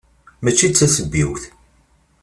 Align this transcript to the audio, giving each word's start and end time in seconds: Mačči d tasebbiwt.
Mačči 0.43 0.67
d 0.71 0.73
tasebbiwt. 0.73 1.43